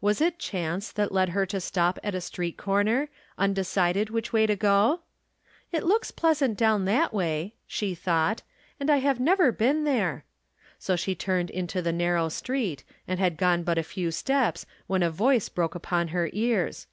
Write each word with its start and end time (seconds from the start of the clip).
Was 0.00 0.22
it 0.22 0.38
chance 0.38 0.90
that 0.90 1.12
led 1.12 1.28
her 1.36 1.44
to 1.44 1.60
stop 1.60 1.98
at 2.02 2.14
a 2.14 2.20
street 2.22 2.56
corner, 2.56 3.10
undecided 3.36 4.08
which 4.08 4.32
way 4.32 4.46
to 4.46 4.56
go?" 4.56 5.00
It 5.70 5.84
looks 5.84 6.10
pleasant 6.10 6.56
down 6.56 6.86
that 6.86 7.12
way," 7.12 7.56
she 7.66 7.94
thought," 7.94 8.40
and 8.80 8.88
I 8.88 8.96
have 9.00 9.20
never• 9.20 9.52
been 9.58 9.84
there." 9.84 10.24
So 10.78 10.96
she 10.96 11.14
turned 11.14 11.50
into 11.50 11.82
the 11.82 11.92
narrow 11.92 12.30
street, 12.30 12.84
and 13.06 13.20
had 13.20 13.36
gone 13.36 13.64
but 13.64 13.76
a 13.76 13.82
few 13.82 14.10
steps 14.10 14.64
when 14.86 15.02
a 15.02 15.10
voice 15.10 15.50
broke 15.50 15.74
upon 15.74 16.08
her 16.08 16.30
ears. 16.32 16.86